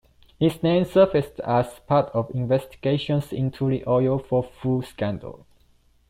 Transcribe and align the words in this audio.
His 0.39 0.63
name 0.63 0.83
surfaced 0.85 1.39
as 1.41 1.77
part 1.85 2.07
of 2.15 2.33
investigations 2.33 3.31
into 3.31 3.69
the 3.69 3.85
oil-for-food 3.87 4.85
scandal. 4.85 5.45